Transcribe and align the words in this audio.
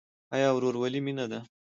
آیا 0.35 0.49
ورورولي 0.55 0.99
مینه 1.05 1.25
ده؟ 1.31 1.39